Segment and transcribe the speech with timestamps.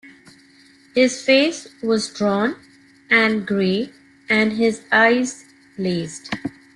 [0.95, 2.55] His face was drawn
[3.11, 3.91] and grey
[4.29, 5.45] and his eyes
[5.77, 6.33] blazed.